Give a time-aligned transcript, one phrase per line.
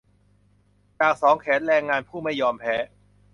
[0.99, 2.75] จากสองแขนแรงงานผู้ไม่ยอมแพ้